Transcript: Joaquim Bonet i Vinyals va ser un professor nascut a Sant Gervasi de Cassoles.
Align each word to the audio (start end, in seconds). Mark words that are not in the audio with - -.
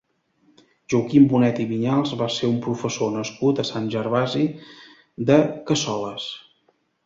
Joaquim 0.93 1.27
Bonet 1.33 1.61
i 1.63 1.67
Vinyals 1.73 2.15
va 2.23 2.29
ser 2.37 2.49
un 2.55 2.57
professor 2.67 3.13
nascut 3.19 3.63
a 3.63 3.69
Sant 3.73 3.87
Gervasi 3.99 4.49
de 5.33 5.41
Cassoles. 5.71 6.31